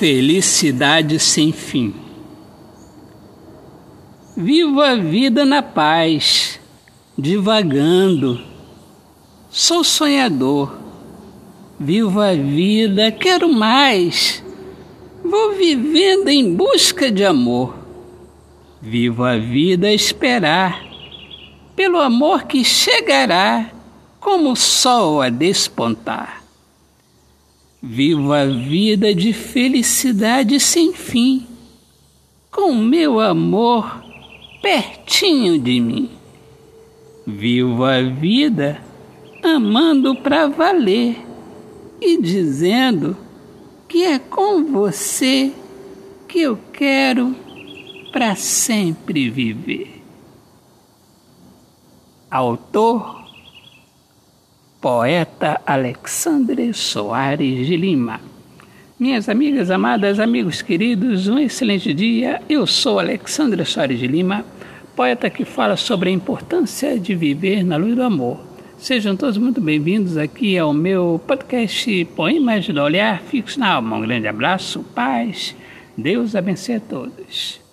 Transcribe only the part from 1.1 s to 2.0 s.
sem fim.